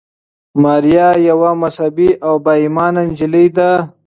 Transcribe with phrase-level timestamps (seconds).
[0.61, 3.69] ماریا یوه مذهبي او با ایمانه نجلۍ ده.